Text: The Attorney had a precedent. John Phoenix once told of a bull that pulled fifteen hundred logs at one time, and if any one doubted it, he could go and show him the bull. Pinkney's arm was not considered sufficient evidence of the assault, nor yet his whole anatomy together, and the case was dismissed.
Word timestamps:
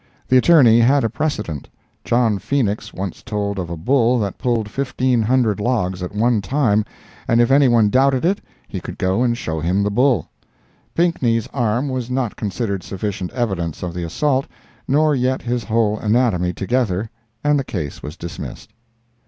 The 0.29 0.37
Attorney 0.37 0.79
had 0.79 1.03
a 1.03 1.11
precedent. 1.11 1.69
John 2.03 2.39
Phoenix 2.39 2.91
once 2.91 3.21
told 3.21 3.59
of 3.59 3.69
a 3.69 3.77
bull 3.77 4.17
that 4.17 4.39
pulled 4.39 4.67
fifteen 4.67 5.21
hundred 5.21 5.59
logs 5.59 6.01
at 6.01 6.15
one 6.15 6.41
time, 6.41 6.83
and 7.27 7.39
if 7.39 7.51
any 7.51 7.67
one 7.67 7.91
doubted 7.91 8.25
it, 8.25 8.41
he 8.67 8.79
could 8.79 8.97
go 8.97 9.21
and 9.21 9.37
show 9.37 9.59
him 9.59 9.83
the 9.83 9.91
bull. 9.91 10.27
Pinkney's 10.95 11.45
arm 11.53 11.87
was 11.87 12.09
not 12.09 12.35
considered 12.35 12.81
sufficient 12.81 13.31
evidence 13.33 13.83
of 13.83 13.93
the 13.93 14.03
assault, 14.03 14.47
nor 14.87 15.13
yet 15.13 15.43
his 15.43 15.65
whole 15.65 15.99
anatomy 15.99 16.51
together, 16.51 17.07
and 17.43 17.59
the 17.59 17.63
case 17.63 18.01
was 18.01 18.17
dismissed. 18.17 18.73